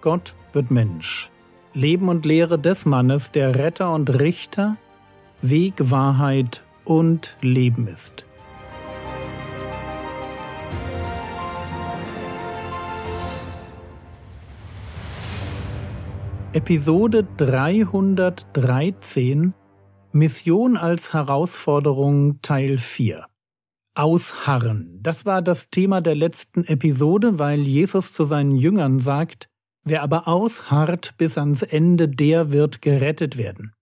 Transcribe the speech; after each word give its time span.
Gott 0.00 0.36
wird 0.52 0.70
Mensch. 0.70 1.32
Leben 1.74 2.08
und 2.08 2.24
Lehre 2.24 2.56
des 2.58 2.86
Mannes, 2.86 3.32
der 3.32 3.56
Retter 3.56 3.92
und 3.92 4.20
Richter, 4.20 4.76
Weg, 5.42 5.90
Wahrheit 5.90 6.62
und 6.84 7.36
Leben 7.40 7.88
ist. 7.88 8.24
Episode 16.52 17.26
313 17.36 19.52
Mission 20.12 20.76
als 20.76 21.12
Herausforderung 21.12 22.40
Teil 22.40 22.78
4 22.78 23.26
Ausharren. 23.94 25.00
Das 25.02 25.26
war 25.26 25.42
das 25.42 25.70
Thema 25.70 26.00
der 26.00 26.14
letzten 26.14 26.64
Episode, 26.64 27.38
weil 27.38 27.60
Jesus 27.60 28.12
zu 28.12 28.24
seinen 28.24 28.56
Jüngern 28.56 29.00
sagt, 29.00 29.48
wer 29.88 30.02
aber 30.02 30.28
ausharrt 30.28 31.14
bis 31.18 31.38
ans 31.38 31.62
Ende, 31.62 32.08
der 32.08 32.52
wird 32.52 32.82
gerettet 32.82 33.36
werden. 33.36 33.72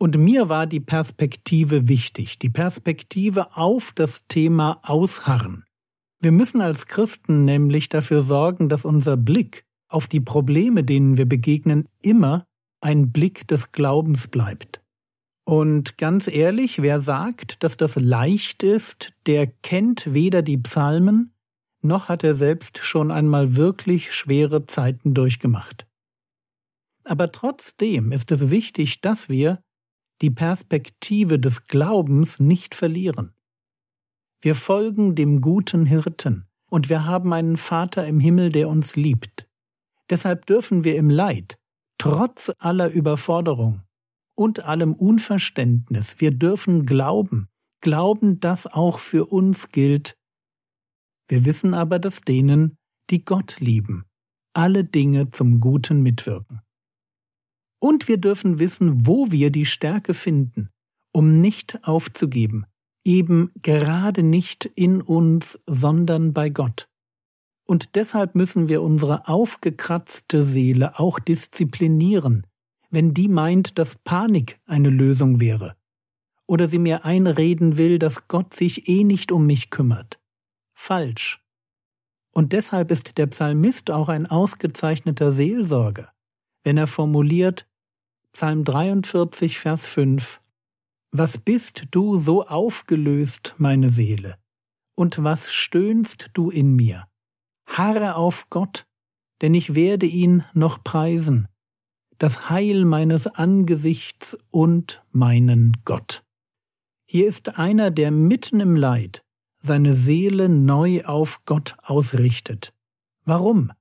Und 0.00 0.16
mir 0.16 0.48
war 0.48 0.66
die 0.66 0.80
Perspektive 0.80 1.88
wichtig, 1.88 2.38
die 2.38 2.50
Perspektive 2.50 3.56
auf 3.56 3.92
das 3.94 4.26
Thema 4.28 4.80
Ausharren. 4.82 5.64
Wir 6.20 6.32
müssen 6.32 6.60
als 6.60 6.86
Christen 6.86 7.44
nämlich 7.44 7.88
dafür 7.88 8.22
sorgen, 8.22 8.68
dass 8.68 8.84
unser 8.84 9.16
Blick 9.16 9.64
auf 9.88 10.06
die 10.06 10.20
Probleme, 10.20 10.84
denen 10.84 11.16
wir 11.16 11.26
begegnen, 11.26 11.88
immer 12.02 12.44
ein 12.80 13.10
Blick 13.10 13.48
des 13.48 13.72
Glaubens 13.72 14.28
bleibt. 14.28 14.80
Und 15.44 15.96
ganz 15.96 16.28
ehrlich, 16.28 16.82
wer 16.82 17.00
sagt, 17.00 17.62
dass 17.62 17.76
das 17.76 17.96
leicht 17.96 18.62
ist, 18.62 19.12
der 19.26 19.46
kennt 19.46 20.12
weder 20.12 20.42
die 20.42 20.58
Psalmen, 20.58 21.32
noch 21.82 22.08
hat 22.08 22.24
er 22.24 22.34
selbst 22.34 22.78
schon 22.78 23.10
einmal 23.10 23.56
wirklich 23.56 24.12
schwere 24.12 24.66
Zeiten 24.66 25.14
durchgemacht. 25.14 25.86
Aber 27.04 27.32
trotzdem 27.32 28.12
ist 28.12 28.30
es 28.32 28.50
wichtig, 28.50 29.00
dass 29.00 29.28
wir 29.28 29.62
die 30.20 30.30
Perspektive 30.30 31.38
des 31.38 31.66
Glaubens 31.66 32.40
nicht 32.40 32.74
verlieren. 32.74 33.32
Wir 34.40 34.54
folgen 34.54 35.14
dem 35.14 35.40
guten 35.40 35.86
Hirten, 35.86 36.48
und 36.70 36.88
wir 36.88 37.06
haben 37.06 37.32
einen 37.32 37.56
Vater 37.56 38.06
im 38.06 38.20
Himmel, 38.20 38.50
der 38.50 38.68
uns 38.68 38.94
liebt. 38.96 39.48
Deshalb 40.10 40.46
dürfen 40.46 40.84
wir 40.84 40.96
im 40.96 41.10
Leid, 41.10 41.58
trotz 41.98 42.52
aller 42.58 42.90
Überforderung, 42.90 43.82
und 44.34 44.64
allem 44.64 44.94
Unverständnis. 44.94 46.20
Wir 46.20 46.30
dürfen 46.30 46.86
glauben, 46.86 47.48
glauben, 47.80 48.38
dass 48.38 48.66
auch 48.66 48.98
für 48.98 49.26
uns 49.26 49.72
gilt. 49.72 50.16
Wir 51.28 51.44
wissen 51.44 51.74
aber, 51.74 51.98
dass 51.98 52.22
denen, 52.22 52.76
die 53.10 53.24
Gott 53.24 53.60
lieben, 53.60 54.04
alle 54.54 54.84
Dinge 54.84 55.28
zum 55.28 55.60
Guten 55.60 56.02
mitwirken. 56.02 56.62
Und 57.80 58.08
wir 58.08 58.16
dürfen 58.16 58.58
wissen, 58.58 59.06
wo 59.06 59.30
wir 59.30 59.50
die 59.50 59.66
Stärke 59.66 60.14
finden, 60.14 60.70
um 61.12 61.40
nicht 61.40 61.86
aufzugeben, 61.86 62.66
eben 63.04 63.50
gerade 63.62 64.22
nicht 64.22 64.64
in 64.74 65.00
uns, 65.00 65.60
sondern 65.66 66.32
bei 66.32 66.50
Gott. 66.50 66.88
Und 67.66 67.94
deshalb 67.94 68.34
müssen 68.34 68.68
wir 68.68 68.82
unsere 68.82 69.28
aufgekratzte 69.28 70.42
Seele 70.42 70.98
auch 70.98 71.18
disziplinieren, 71.18 72.46
wenn 72.90 73.12
die 73.12 73.28
meint, 73.28 73.78
dass 73.78 73.96
Panik 73.96 74.58
eine 74.66 74.88
Lösung 74.88 75.40
wäre, 75.40 75.76
oder 76.46 76.66
sie 76.66 76.78
mir 76.78 77.04
einreden 77.04 77.76
will, 77.76 77.98
dass 77.98 78.26
Gott 78.28 78.54
sich 78.54 78.88
eh 78.88 79.04
nicht 79.04 79.30
um 79.30 79.46
mich 79.46 79.68
kümmert. 79.68 80.18
Falsch. 80.80 81.44
Und 82.32 82.52
deshalb 82.52 82.92
ist 82.92 83.18
der 83.18 83.26
Psalmist 83.26 83.90
auch 83.90 84.08
ein 84.08 84.26
ausgezeichneter 84.26 85.32
Seelsorger, 85.32 86.12
wenn 86.62 86.78
er 86.78 86.86
formuliert, 86.86 87.68
Psalm 88.32 88.64
43, 88.64 89.58
Vers 89.58 89.86
5, 89.88 90.40
Was 91.10 91.36
bist 91.36 91.88
du 91.90 92.16
so 92.16 92.46
aufgelöst, 92.46 93.56
meine 93.58 93.88
Seele, 93.88 94.38
und 94.94 95.22
was 95.24 95.52
stöhnst 95.52 96.30
du 96.32 96.48
in 96.48 96.76
mir? 96.76 97.08
Harre 97.66 98.14
auf 98.14 98.48
Gott, 98.48 98.86
denn 99.42 99.54
ich 99.54 99.74
werde 99.74 100.06
ihn 100.06 100.44
noch 100.54 100.84
preisen, 100.84 101.48
das 102.18 102.50
Heil 102.50 102.84
meines 102.84 103.26
Angesichts 103.26 104.38
und 104.52 105.04
meinen 105.10 105.76
Gott. 105.84 106.24
Hier 107.04 107.26
ist 107.26 107.58
einer, 107.58 107.90
der 107.90 108.12
mitten 108.12 108.60
im 108.60 108.76
Leid 108.76 109.24
seine 109.58 109.92
Seele 109.92 110.48
neu 110.48 111.04
auf 111.04 111.44
Gott 111.44 111.76
ausrichtet. 111.82 112.72
Warum? 113.24 113.72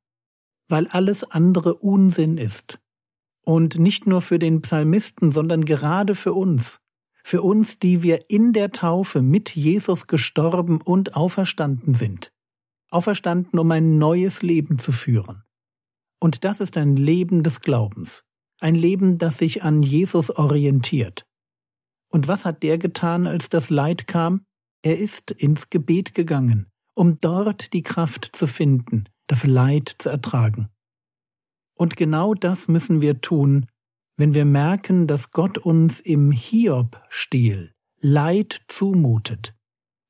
Weil 0.68 0.88
alles 0.88 1.24
andere 1.24 1.76
Unsinn 1.76 2.38
ist. 2.38 2.80
Und 3.42 3.80
nicht 3.80 4.06
nur 4.08 4.22
für 4.22 4.40
den 4.40 4.62
Psalmisten, 4.62 5.32
sondern 5.32 5.64
gerade 5.64 6.16
für 6.16 6.34
uns. 6.34 6.82
Für 7.24 7.42
uns, 7.42 7.80
die 7.80 8.04
wir 8.04 8.30
in 8.30 8.54
der 8.54 8.72
Taufe 8.72 9.22
mit 9.22 9.56
Jesus 9.56 10.08
gestorben 10.08 10.82
und 10.82 11.16
auferstanden 11.16 11.94
sind. 11.94 12.34
Auferstanden, 12.90 13.60
um 13.60 13.72
ein 13.72 13.98
neues 13.98 14.42
Leben 14.42 14.80
zu 14.80 14.92
führen. 14.92 15.44
Und 16.20 16.44
das 16.44 16.60
ist 16.60 16.78
ein 16.78 16.96
Leben 16.96 17.44
des 17.44 17.62
Glaubens. 17.62 18.24
Ein 18.60 18.76
Leben, 18.76 19.18
das 19.18 19.38
sich 19.38 19.64
an 19.64 19.84
Jesus 19.84 20.32
orientiert. 20.32 21.26
Und 22.10 22.28
was 22.28 22.46
hat 22.46 22.64
der 22.64 22.78
getan, 22.78 23.28
als 23.28 23.50
das 23.50 23.70
Leid 23.70 24.08
kam? 24.08 24.47
Er 24.88 24.98
ist 24.98 25.32
ins 25.32 25.70
Gebet 25.70 26.14
gegangen, 26.14 26.68
um 26.96 27.20
dort 27.20 27.74
die 27.74 27.82
Kraft 27.82 28.30
zu 28.32 28.48
finden, 28.48 29.04
das 29.28 29.46
Leid 29.46 29.94
zu 29.98 30.08
ertragen. 30.08 30.70
Und 31.78 31.98
genau 31.98 32.34
das 32.34 32.70
müssen 32.70 33.02
wir 33.02 33.20
tun, 33.20 33.66
wenn 34.16 34.34
wir 34.34 34.46
merken, 34.46 35.06
dass 35.06 35.32
Gott 35.32 35.58
uns 35.58 36.00
im 36.00 36.32
Hiob-Stil 36.32 37.74
Leid 38.00 38.62
zumutet, 38.70 39.54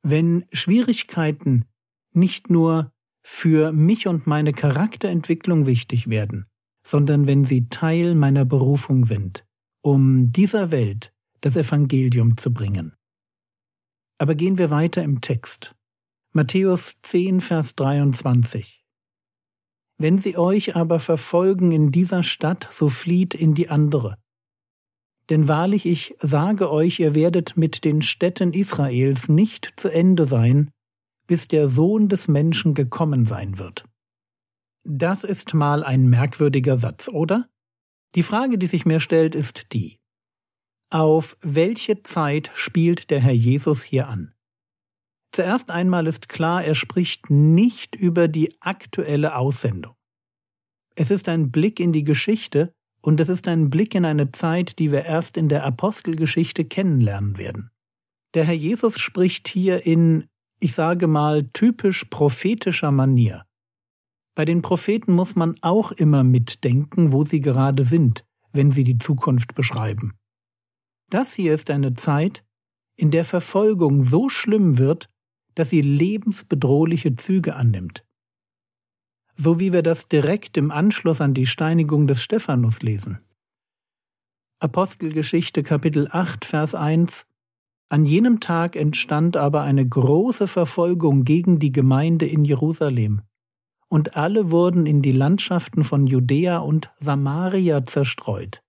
wenn 0.03 0.45
Schwierigkeiten 0.51 1.65
nicht 2.13 2.51
nur 2.51 2.91
für 3.23 3.71
mich 3.71 4.05
und 4.05 4.27
meine 4.27 4.53
Charakterentwicklung 4.53 5.65
wichtig 5.65 6.07
werden, 6.07 6.45
sondern 6.83 7.25
wenn 7.25 7.45
sie 7.45 7.67
Teil 7.69 8.13
meiner 8.13 8.45
Berufung 8.45 9.05
sind, 9.05 9.43
um 9.81 10.31
dieser 10.31 10.69
Welt 10.69 11.15
das 11.41 11.57
Evangelium 11.57 12.37
zu 12.37 12.53
bringen. 12.53 12.96
Aber 14.17 14.35
gehen 14.35 14.57
wir 14.57 14.71
weiter 14.71 15.03
im 15.03 15.21
Text. 15.21 15.75
Matthäus 16.33 16.95
10, 17.01 17.41
Vers 17.41 17.75
23. 17.75 18.83
Wenn 19.99 20.17
sie 20.17 20.37
euch 20.37 20.75
aber 20.75 20.99
verfolgen 20.99 21.71
in 21.71 21.91
dieser 21.91 22.23
Stadt, 22.23 22.67
so 22.71 22.89
flieht 22.89 23.33
in 23.33 23.53
die 23.53 23.69
andere. 23.69 24.17
Denn 25.29 25.47
wahrlich 25.47 25.85
ich 25.85 26.15
sage 26.19 26.71
euch, 26.71 26.99
ihr 26.99 27.15
werdet 27.15 27.57
mit 27.57 27.83
den 27.83 28.01
Städten 28.01 28.53
Israels 28.53 29.29
nicht 29.29 29.73
zu 29.75 29.89
Ende 29.89 30.25
sein, 30.25 30.71
bis 31.27 31.47
der 31.47 31.67
Sohn 31.67 32.09
des 32.09 32.27
Menschen 32.27 32.73
gekommen 32.73 33.25
sein 33.25 33.59
wird. 33.59 33.85
Das 34.83 35.23
ist 35.23 35.53
mal 35.53 35.83
ein 35.83 36.07
merkwürdiger 36.07 36.77
Satz, 36.77 37.09
oder? 37.09 37.49
Die 38.15 38.23
Frage, 38.23 38.57
die 38.57 38.67
sich 38.67 38.85
mir 38.85 39.01
stellt, 39.01 39.35
ist 39.35 39.73
die. 39.73 39.99
Auf 40.89 41.35
welche 41.41 42.01
Zeit 42.03 42.49
spielt 42.53 43.09
der 43.09 43.19
Herr 43.19 43.33
Jesus 43.33 43.83
hier 43.83 44.07
an? 44.07 44.33
Zuerst 45.33 45.69
einmal 45.69 46.07
ist 46.07 46.29
klar, 46.29 46.63
er 46.63 46.75
spricht 46.75 47.29
nicht 47.29 47.97
über 47.97 48.29
die 48.29 48.55
aktuelle 48.61 49.35
Aussendung. 49.35 49.95
Es 50.95 51.11
ist 51.11 51.27
ein 51.27 51.51
Blick 51.51 51.81
in 51.81 51.91
die 51.91 52.05
Geschichte 52.05 52.71
und 53.01 53.19
es 53.19 53.27
ist 53.27 53.49
ein 53.49 53.69
Blick 53.69 53.95
in 53.95 54.05
eine 54.05 54.31
Zeit, 54.31 54.79
die 54.79 54.93
wir 54.93 55.03
erst 55.03 55.35
in 55.35 55.49
der 55.49 55.65
Apostelgeschichte 55.65 56.63
kennenlernen 56.63 57.37
werden. 57.37 57.69
Der 58.33 58.45
Herr 58.45 58.53
Jesus 58.53 58.97
spricht 58.97 59.49
hier 59.49 59.85
in, 59.85 60.27
ich 60.61 60.73
sage 60.73 61.07
mal, 61.07 61.49
typisch 61.51 62.05
prophetischer 62.05 62.91
Manier. 62.91 63.45
Bei 64.35 64.45
den 64.45 64.61
Propheten 64.61 65.11
muss 65.11 65.35
man 65.35 65.55
auch 65.61 65.91
immer 65.91 66.23
mitdenken, 66.23 67.11
wo 67.11 67.23
sie 67.23 67.41
gerade 67.41 67.83
sind, 67.83 68.23
wenn 68.53 68.71
sie 68.71 68.85
die 68.85 68.99
Zukunft 68.99 69.53
beschreiben. 69.53 70.13
Das 71.09 71.33
hier 71.33 71.53
ist 71.53 71.69
eine 71.69 71.93
Zeit, 71.93 72.43
in 72.97 73.11
der 73.11 73.23
Verfolgung 73.23 74.03
so 74.03 74.29
schlimm 74.29 74.77
wird, 74.77 75.09
dass 75.55 75.69
sie 75.69 75.81
lebensbedrohliche 75.81 77.15
Züge 77.15 77.55
annimmt. 77.55 78.05
So 79.33 79.59
wie 79.59 79.71
wir 79.71 79.83
das 79.83 80.07
direkt 80.07 80.57
im 80.57 80.71
Anschluss 80.71 81.21
an 81.21 81.33
die 81.33 81.45
Steinigung 81.45 82.07
des 82.07 82.23
Stephanus 82.23 82.81
lesen. 82.81 83.19
Apostelgeschichte 84.59 85.61
Kapitel 85.61 86.07
8 86.11 86.43
Vers 86.43 86.73
1 86.73 87.27
An 87.89 88.05
jenem 88.05 88.39
Tag 88.39 88.75
entstand 88.75 89.37
aber 89.37 89.61
eine 89.61 89.87
große 89.87 90.47
Verfolgung 90.47 91.23
gegen 91.23 91.59
die 91.59 91.71
Gemeinde 91.71 92.25
in 92.25 92.43
Jerusalem 92.43 93.21
und 93.87 94.15
alle 94.15 94.51
wurden 94.51 94.85
in 94.85 95.01
die 95.01 95.11
Landschaften 95.11 95.83
von 95.83 96.07
Judäa 96.07 96.57
und 96.57 96.91
Samaria 96.97 97.85
zerstreut. 97.85 98.61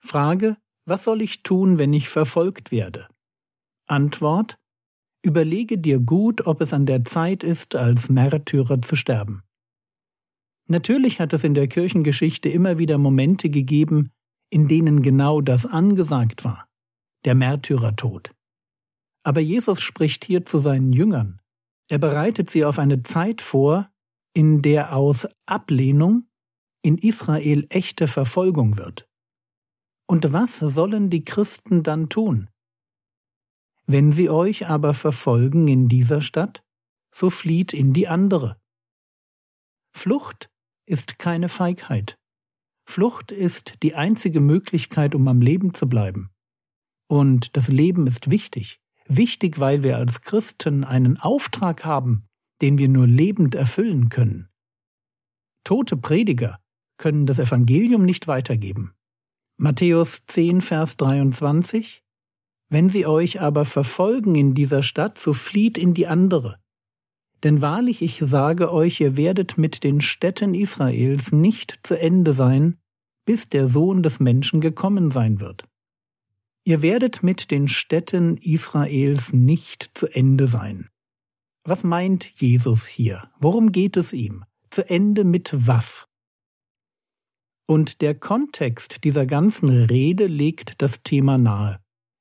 Frage, 0.00 0.56
was 0.84 1.04
soll 1.04 1.22
ich 1.22 1.42
tun, 1.42 1.78
wenn 1.78 1.92
ich 1.92 2.08
verfolgt 2.08 2.72
werde? 2.72 3.08
Antwort, 3.86 4.56
überlege 5.24 5.78
dir 5.78 6.00
gut, 6.00 6.46
ob 6.46 6.60
es 6.60 6.72
an 6.72 6.86
der 6.86 7.04
Zeit 7.04 7.44
ist, 7.44 7.74
als 7.74 8.08
Märtyrer 8.08 8.82
zu 8.82 8.96
sterben. 8.96 9.42
Natürlich 10.68 11.20
hat 11.20 11.32
es 11.32 11.44
in 11.44 11.54
der 11.54 11.68
Kirchengeschichte 11.68 12.48
immer 12.48 12.78
wieder 12.78 12.98
Momente 12.98 13.50
gegeben, 13.50 14.10
in 14.50 14.68
denen 14.68 15.02
genau 15.02 15.40
das 15.40 15.66
angesagt 15.66 16.44
war, 16.44 16.68
der 17.24 17.34
Märtyrertod. 17.34 18.32
Aber 19.24 19.40
Jesus 19.40 19.80
spricht 19.80 20.24
hier 20.24 20.44
zu 20.44 20.58
seinen 20.58 20.92
Jüngern. 20.92 21.40
Er 21.88 21.98
bereitet 21.98 22.50
sie 22.50 22.64
auf 22.64 22.78
eine 22.78 23.02
Zeit 23.02 23.40
vor, 23.40 23.90
in 24.34 24.62
der 24.62 24.96
aus 24.96 25.28
Ablehnung 25.46 26.28
in 26.82 26.98
Israel 26.98 27.66
echte 27.68 28.08
Verfolgung 28.08 28.78
wird. 28.78 29.08
Und 30.06 30.32
was 30.32 30.58
sollen 30.58 31.10
die 31.10 31.24
Christen 31.24 31.82
dann 31.82 32.08
tun? 32.08 32.50
Wenn 33.86 34.12
sie 34.12 34.30
euch 34.30 34.68
aber 34.68 34.94
verfolgen 34.94 35.68
in 35.68 35.88
dieser 35.88 36.20
Stadt, 36.20 36.62
so 37.10 37.30
flieht 37.30 37.72
in 37.72 37.92
die 37.92 38.08
andere. 38.08 38.60
Flucht 39.92 40.50
ist 40.86 41.18
keine 41.18 41.48
Feigheit. 41.48 42.18
Flucht 42.84 43.32
ist 43.32 43.74
die 43.82 43.94
einzige 43.94 44.40
Möglichkeit, 44.40 45.14
um 45.14 45.28
am 45.28 45.40
Leben 45.40 45.74
zu 45.74 45.88
bleiben. 45.88 46.30
Und 47.08 47.56
das 47.56 47.68
Leben 47.68 48.06
ist 48.06 48.30
wichtig. 48.30 48.80
Wichtig, 49.06 49.58
weil 49.58 49.82
wir 49.82 49.98
als 49.98 50.22
Christen 50.22 50.84
einen 50.84 51.18
Auftrag 51.18 51.84
haben, 51.84 52.26
den 52.60 52.78
wir 52.78 52.88
nur 52.88 53.06
lebend 53.06 53.54
erfüllen 53.54 54.08
können. 54.08 54.48
Tote 55.64 55.96
Prediger 55.96 56.58
können 56.96 57.26
das 57.26 57.38
Evangelium 57.38 58.04
nicht 58.04 58.26
weitergeben. 58.28 58.94
Matthäus 59.58 60.22
10, 60.26 60.60
Vers 60.60 60.96
23 60.96 62.02
Wenn 62.68 62.88
sie 62.88 63.06
euch 63.06 63.40
aber 63.40 63.64
verfolgen 63.64 64.34
in 64.34 64.54
dieser 64.54 64.82
Stadt, 64.82 65.18
so 65.18 65.32
flieht 65.32 65.78
in 65.78 65.94
die 65.94 66.06
andere. 66.06 66.58
Denn 67.42 67.60
wahrlich 67.60 68.02
ich 68.02 68.18
sage 68.18 68.72
euch, 68.72 69.00
ihr 69.00 69.16
werdet 69.16 69.58
mit 69.58 69.84
den 69.84 70.00
Städten 70.00 70.54
Israels 70.54 71.32
nicht 71.32 71.80
zu 71.82 72.00
Ende 72.00 72.32
sein, 72.32 72.78
bis 73.24 73.48
der 73.50 73.66
Sohn 73.66 74.02
des 74.02 74.20
Menschen 74.20 74.60
gekommen 74.60 75.10
sein 75.10 75.40
wird. 75.40 75.64
Ihr 76.64 76.80
werdet 76.80 77.22
mit 77.22 77.50
den 77.50 77.68
Städten 77.68 78.38
Israels 78.38 79.32
nicht 79.32 79.90
zu 79.94 80.06
Ende 80.06 80.46
sein. 80.46 80.88
Was 81.64 81.84
meint 81.84 82.24
Jesus 82.40 82.86
hier? 82.86 83.30
Worum 83.38 83.70
geht 83.70 83.96
es 83.96 84.12
ihm? 84.12 84.44
Zu 84.70 84.88
Ende 84.88 85.24
mit 85.24 85.50
was? 85.52 86.06
Und 87.66 88.00
der 88.00 88.14
Kontext 88.14 89.04
dieser 89.04 89.26
ganzen 89.26 89.68
Rede 89.70 90.26
legt 90.26 90.82
das 90.82 91.02
Thema 91.02 91.38
nahe. 91.38 91.80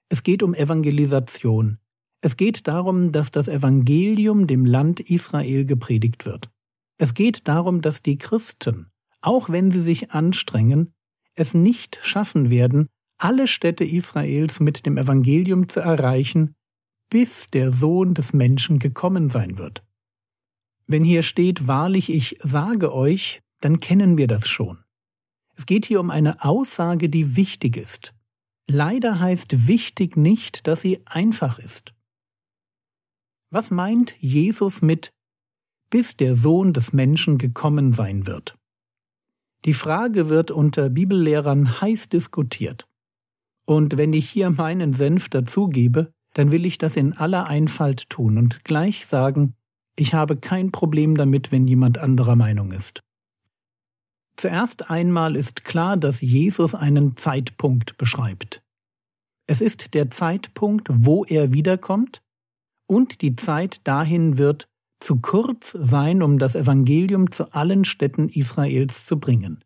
Es 0.10 0.24
geht 0.24 0.44
um 0.44 0.54
Evangelisation. 0.54 1.80
Es 2.22 2.38
geht 2.38 2.68
darum, 2.68 3.12
dass 3.12 3.32
das 3.32 3.48
Evangelium 3.48 4.46
dem 4.46 4.66
Land 4.66 5.00
Israel 5.00 5.66
gepredigt 5.66 6.26
wird. 6.26 6.50
Es 6.98 7.14
geht 7.16 7.48
darum, 7.48 7.82
dass 7.82 8.04
die 8.04 8.18
Christen, 8.18 8.92
auch 9.22 9.50
wenn 9.50 9.72
sie 9.72 9.82
sich 9.82 10.12
anstrengen, 10.12 10.94
es 11.34 11.54
nicht 11.54 11.98
schaffen 12.02 12.50
werden, 12.50 12.88
alle 13.18 13.48
Städte 13.48 13.84
Israels 13.84 14.60
mit 14.60 14.86
dem 14.86 14.98
Evangelium 14.98 15.68
zu 15.68 15.80
erreichen, 15.80 16.56
bis 17.10 17.50
der 17.50 17.72
Sohn 17.72 18.14
des 18.14 18.34
Menschen 18.34 18.80
gekommen 18.80 19.30
sein 19.30 19.58
wird. 19.58 19.84
Wenn 20.88 21.04
hier 21.04 21.24
steht, 21.24 21.68
wahrlich 21.68 22.12
ich 22.12 22.38
sage 22.42 22.94
euch, 22.94 23.42
dann 23.62 23.80
kennen 23.80 24.18
wir 24.18 24.28
das 24.28 24.48
schon. 24.48 24.81
Es 25.62 25.68
geht 25.68 25.86
hier 25.86 26.00
um 26.00 26.10
eine 26.10 26.44
Aussage, 26.44 27.08
die 27.08 27.36
wichtig 27.36 27.78
ist. 27.78 28.16
Leider 28.68 29.20
heißt 29.20 29.68
wichtig 29.68 30.18
nicht, 30.18 30.66
dass 30.66 30.82
sie 30.82 31.02
einfach 31.06 31.60
ist. 31.60 31.94
Was 33.52 33.70
meint 33.70 34.16
Jesus 34.20 34.82
mit 34.82 35.14
bis 35.92 36.18
der 36.18 36.34
Sohn 36.34 36.74
des 36.74 36.94
Menschen 36.94 37.38
gekommen 37.38 37.94
sein 37.94 38.26
wird? 38.26 38.58
Die 39.66 39.76
Frage 39.76 40.30
wird 40.30 40.50
unter 40.50 40.90
Bibellehrern 40.90 41.80
heiß 41.80 42.10
diskutiert. 42.10 42.88
Und 43.68 43.98
wenn 43.98 44.14
ich 44.14 44.28
hier 44.28 44.50
meinen 44.50 44.94
Senf 44.94 45.30
dazugebe, 45.30 46.12
dann 46.34 46.52
will 46.52 46.66
ich 46.66 46.80
das 46.80 46.96
in 46.96 47.14
aller 47.14 47.46
Einfalt 47.46 48.10
tun 48.10 48.40
und 48.40 48.64
gleich 48.64 49.06
sagen, 49.06 49.54
ich 49.96 50.16
habe 50.16 50.38
kein 50.38 50.72
Problem 50.72 51.16
damit, 51.16 51.52
wenn 51.52 51.68
jemand 51.68 52.00
anderer 52.00 52.36
Meinung 52.36 52.72
ist. 52.72 53.04
Zuerst 54.42 54.90
einmal 54.90 55.36
ist 55.36 55.66
klar, 55.66 55.98
dass 55.98 56.20
Jesus 56.20 56.74
einen 56.74 57.16
Zeitpunkt 57.16 57.96
beschreibt. 57.98 58.64
Es 59.46 59.62
ist 59.62 59.94
der 59.94 60.10
Zeitpunkt, 60.10 60.88
wo 60.92 61.24
er 61.26 61.54
wiederkommt 61.54 62.24
und 62.88 63.22
die 63.22 63.36
Zeit 63.36 63.86
dahin 63.88 64.40
wird 64.40 64.68
zu 65.00 65.18
kurz 65.18 65.78
sein, 65.80 66.24
um 66.24 66.40
das 66.40 66.56
Evangelium 66.56 67.30
zu 67.30 67.54
allen 67.54 67.86
Städten 67.86 68.30
Israels 68.30 69.06
zu 69.06 69.20
bringen. 69.20 69.64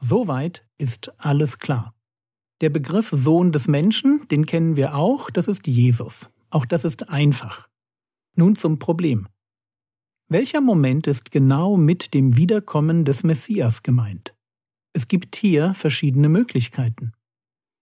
Soweit 0.00 0.66
ist 0.78 1.12
alles 1.18 1.60
klar. 1.60 1.94
Der 2.60 2.70
Begriff 2.70 3.10
Sohn 3.10 3.52
des 3.52 3.68
Menschen, 3.68 4.26
den 4.32 4.46
kennen 4.46 4.74
wir 4.74 4.96
auch, 4.96 5.30
das 5.30 5.46
ist 5.46 5.68
Jesus. 5.68 6.28
Auch 6.50 6.66
das 6.66 6.84
ist 6.84 7.08
einfach. 7.08 7.68
Nun 8.34 8.56
zum 8.56 8.80
Problem. 8.80 9.28
Welcher 10.30 10.60
Moment 10.60 11.06
ist 11.06 11.30
genau 11.30 11.78
mit 11.78 12.12
dem 12.12 12.36
Wiederkommen 12.36 13.06
des 13.06 13.22
Messias 13.22 13.82
gemeint? 13.82 14.34
Es 14.92 15.08
gibt 15.08 15.36
hier 15.36 15.72
verschiedene 15.72 16.28
Möglichkeiten. 16.28 17.12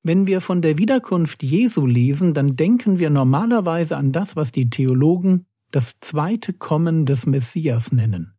Wenn 0.05 0.29
wir 0.29 0.41
von 0.41 0.63
der 0.63 0.79
Wiederkunft 0.79 1.43
Jesu 1.43 1.87
lesen, 1.87 2.35
dann 2.35 2.55
denken 2.55 3.01
wir 3.01 3.11
normalerweise 3.11 3.97
an 3.97 4.13
das, 4.13 4.37
was 4.37 4.53
die 4.53 4.71
Theologen 4.71 5.47
das 5.73 5.99
zweite 5.99 6.53
Kommen 6.53 7.05
des 7.05 7.27
Messias 7.27 7.91
nennen. 7.91 8.37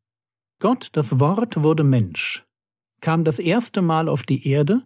Gott, 0.60 0.88
das 0.94 1.20
Wort 1.20 1.62
wurde 1.62 1.84
Mensch, 1.84 2.46
kam 3.02 3.26
das 3.26 3.40
erste 3.40 3.82
Mal 3.82 4.08
auf 4.08 4.24
die 4.24 4.48
Erde 4.48 4.84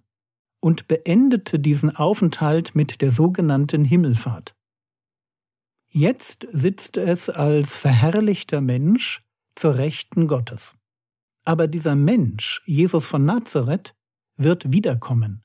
und 0.61 0.87
beendete 0.87 1.59
diesen 1.59 1.95
Aufenthalt 1.95 2.73
mit 2.73 3.01
der 3.01 3.11
sogenannten 3.11 3.85
Himmelfahrt. 3.85 4.55
Jetzt 5.93 6.47
sitzt 6.49 6.95
es 6.95 7.29
als 7.29 7.75
verherrlichter 7.75 8.61
Mensch 8.61 9.23
zur 9.55 9.77
Rechten 9.77 10.27
Gottes. 10.27 10.75
Aber 11.43 11.67
dieser 11.67 11.95
Mensch, 11.95 12.61
Jesus 12.65 13.05
von 13.05 13.25
Nazareth, 13.25 13.93
wird 14.37 14.71
wiederkommen. 14.71 15.43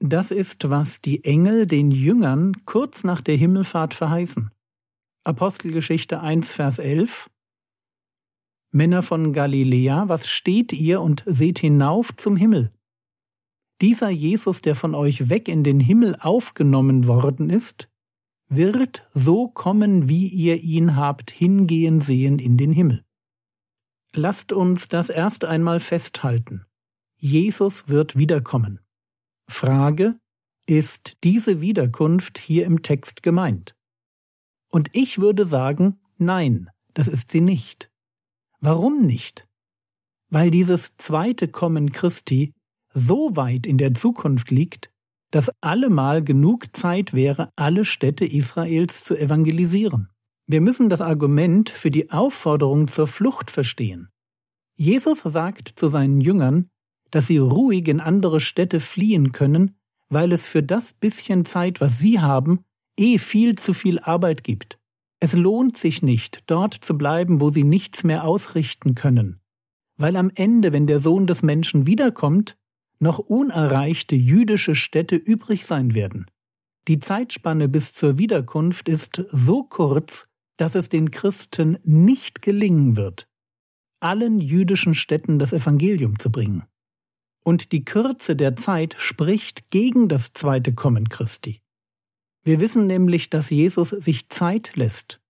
Das 0.00 0.32
ist, 0.32 0.68
was 0.68 1.00
die 1.02 1.22
Engel 1.22 1.66
den 1.66 1.92
Jüngern 1.92 2.64
kurz 2.66 3.04
nach 3.04 3.20
der 3.20 3.36
Himmelfahrt 3.36 3.94
verheißen. 3.94 4.50
Apostelgeschichte 5.22 6.20
1, 6.20 6.52
Vers 6.52 6.80
11 6.80 7.30
Männer 8.72 9.02
von 9.02 9.32
Galiläa, 9.32 10.08
was 10.08 10.28
steht 10.28 10.72
ihr 10.72 11.00
und 11.00 11.22
seht 11.26 11.60
hinauf 11.60 12.14
zum 12.16 12.34
Himmel? 12.34 12.72
Dieser 13.80 14.10
Jesus, 14.10 14.62
der 14.62 14.74
von 14.74 14.96
euch 14.96 15.28
weg 15.28 15.48
in 15.48 15.62
den 15.62 15.78
Himmel 15.78 16.16
aufgenommen 16.16 17.06
worden 17.06 17.50
ist, 17.50 17.88
wird 18.48 19.06
so 19.12 19.48
kommen, 19.48 20.08
wie 20.08 20.28
ihr 20.28 20.62
ihn 20.62 20.96
habt 20.96 21.30
hingehen 21.30 22.00
sehen 22.00 22.38
in 22.38 22.56
den 22.56 22.72
Himmel. 22.72 23.04
Lasst 24.12 24.52
uns 24.52 24.88
das 24.88 25.10
erst 25.10 25.44
einmal 25.44 25.80
festhalten. 25.80 26.64
Jesus 27.18 27.88
wird 27.88 28.16
wiederkommen. 28.16 28.80
Frage, 29.48 30.18
ist 30.66 31.16
diese 31.22 31.60
Wiederkunft 31.60 32.38
hier 32.38 32.66
im 32.66 32.82
Text 32.82 33.22
gemeint? 33.22 33.76
Und 34.68 34.90
ich 34.92 35.18
würde 35.18 35.44
sagen, 35.44 36.00
nein, 36.18 36.70
das 36.94 37.08
ist 37.08 37.30
sie 37.30 37.40
nicht. 37.40 37.90
Warum 38.60 39.02
nicht? 39.02 39.46
Weil 40.28 40.50
dieses 40.50 40.96
zweite 40.96 41.48
Kommen 41.48 41.92
Christi 41.92 42.52
so 42.88 43.36
weit 43.36 43.66
in 43.66 43.78
der 43.78 43.94
Zukunft 43.94 44.50
liegt, 44.50 44.90
dass 45.30 45.50
allemal 45.60 46.22
genug 46.22 46.74
Zeit 46.74 47.12
wäre, 47.12 47.50
alle 47.56 47.84
Städte 47.84 48.24
Israels 48.24 49.04
zu 49.04 49.16
evangelisieren. 49.16 50.08
Wir 50.46 50.60
müssen 50.60 50.88
das 50.88 51.00
Argument 51.00 51.70
für 51.70 51.90
die 51.90 52.10
Aufforderung 52.10 52.88
zur 52.88 53.06
Flucht 53.06 53.50
verstehen. 53.50 54.08
Jesus 54.76 55.20
sagt 55.20 55.72
zu 55.76 55.88
seinen 55.88 56.20
Jüngern, 56.20 56.68
dass 57.10 57.26
sie 57.26 57.38
ruhig 57.38 57.88
in 57.88 58.00
andere 58.00 58.40
Städte 58.40 58.78
fliehen 58.78 59.32
können, 59.32 59.76
weil 60.08 60.32
es 60.32 60.46
für 60.46 60.62
das 60.62 60.92
bisschen 60.92 61.44
Zeit, 61.44 61.80
was 61.80 61.98
sie 61.98 62.20
haben, 62.20 62.60
eh 62.98 63.18
viel 63.18 63.56
zu 63.56 63.74
viel 63.74 63.98
Arbeit 63.98 64.44
gibt. 64.44 64.78
Es 65.18 65.32
lohnt 65.32 65.76
sich 65.76 66.02
nicht, 66.02 66.44
dort 66.46 66.74
zu 66.74 66.96
bleiben, 66.96 67.40
wo 67.40 67.50
sie 67.50 67.64
nichts 67.64 68.04
mehr 68.04 68.24
ausrichten 68.24 68.94
können, 68.94 69.40
weil 69.96 70.16
am 70.16 70.30
Ende, 70.34 70.72
wenn 70.72 70.86
der 70.86 71.00
Sohn 71.00 71.26
des 71.26 71.42
Menschen 71.42 71.86
wiederkommt, 71.86 72.56
noch 72.98 73.18
unerreichte 73.18 74.16
jüdische 74.16 74.74
Städte 74.74 75.16
übrig 75.16 75.66
sein 75.66 75.94
werden. 75.94 76.26
Die 76.88 77.00
Zeitspanne 77.00 77.68
bis 77.68 77.92
zur 77.92 78.18
Wiederkunft 78.18 78.88
ist 78.88 79.22
so 79.28 79.64
kurz, 79.64 80.28
dass 80.56 80.74
es 80.74 80.88
den 80.88 81.10
Christen 81.10 81.78
nicht 81.82 82.42
gelingen 82.42 82.96
wird, 82.96 83.28
allen 84.00 84.40
jüdischen 84.40 84.94
Städten 84.94 85.38
das 85.38 85.52
Evangelium 85.52 86.18
zu 86.18 86.30
bringen 86.30 86.64
und 87.46 87.70
die 87.70 87.84
Kürze 87.84 88.34
der 88.34 88.56
Zeit 88.56 88.96
spricht 88.98 89.70
gegen 89.70 90.08
das 90.08 90.32
zweite 90.32 90.74
Kommen 90.74 91.08
Christi. 91.08 91.62
Wir 92.42 92.60
wissen 92.60 92.88
nämlich, 92.88 93.30
dass 93.30 93.50
Jesus 93.50 93.90
sich 93.90 94.28
Zeit 94.28 94.74
lässt, 94.74 95.20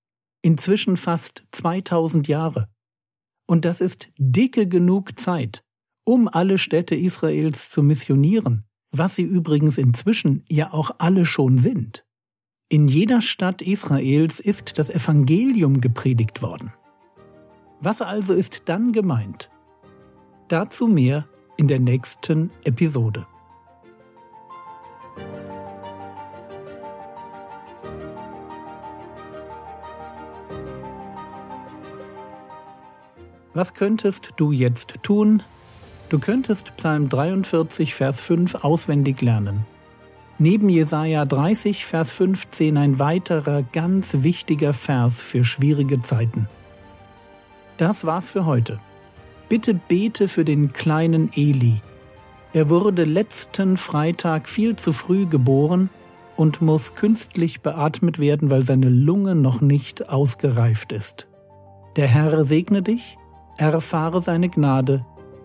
inzwischen 0.40 0.96
fast 0.96 1.44
2000 1.52 2.26
Jahre. 2.26 2.70
Und 3.46 3.66
das 3.66 3.82
ist 3.82 4.08
dicke 4.16 4.66
genug 4.66 5.18
Zeit, 5.20 5.62
um 6.06 6.28
alle 6.28 6.56
Städte 6.56 6.94
Israels 6.94 7.68
zu 7.68 7.82
missionieren, 7.82 8.64
was 8.92 9.16
sie 9.16 9.24
übrigens 9.24 9.76
inzwischen 9.76 10.44
ja 10.48 10.72
auch 10.72 10.92
alle 10.98 11.26
schon 11.26 11.58
sind. 11.58 12.06
In 12.68 12.86
jeder 12.86 13.20
Stadt 13.20 13.60
Israels 13.60 14.38
ist 14.38 14.78
das 14.78 14.88
Evangelium 14.88 15.80
gepredigt 15.80 16.42
worden. 16.42 16.72
Was 17.80 18.02
also 18.02 18.34
ist 18.34 18.62
dann 18.66 18.92
gemeint? 18.92 19.50
Dazu 20.48 20.86
mehr 20.86 21.28
in 21.56 21.66
der 21.66 21.80
nächsten 21.80 22.50
Episode. 22.62 23.26
Was 33.54 33.74
könntest 33.74 34.34
du 34.36 34.52
jetzt 34.52 35.02
tun? 35.02 35.42
Du 36.08 36.20
könntest 36.20 36.76
Psalm 36.76 37.08
43, 37.08 37.92
Vers 37.92 38.20
5 38.20 38.56
auswendig 38.56 39.22
lernen. 39.22 39.66
Neben 40.38 40.68
Jesaja 40.68 41.24
30, 41.24 41.84
Vers 41.84 42.12
15 42.12 42.76
ein 42.76 42.98
weiterer 43.00 43.62
ganz 43.62 44.18
wichtiger 44.20 44.72
Vers 44.72 45.20
für 45.20 45.42
schwierige 45.42 46.02
Zeiten. 46.02 46.48
Das 47.76 48.04
war's 48.04 48.30
für 48.30 48.46
heute. 48.46 48.78
Bitte 49.48 49.74
bete 49.74 50.28
für 50.28 50.44
den 50.44 50.72
kleinen 50.72 51.30
Eli. 51.34 51.80
Er 52.52 52.70
wurde 52.70 53.04
letzten 53.04 53.76
Freitag 53.76 54.48
viel 54.48 54.76
zu 54.76 54.92
früh 54.92 55.26
geboren 55.26 55.90
und 56.36 56.62
muss 56.62 56.94
künstlich 56.94 57.62
beatmet 57.62 58.20
werden, 58.20 58.50
weil 58.50 58.62
seine 58.62 58.90
Lunge 58.90 59.34
noch 59.34 59.60
nicht 59.60 60.08
ausgereift 60.08 60.92
ist. 60.92 61.26
Der 61.96 62.06
Herr 62.06 62.44
segne 62.44 62.82
dich 62.82 63.16
erfahre 63.58 64.20
seine 64.20 64.50
Gnade 64.50 65.04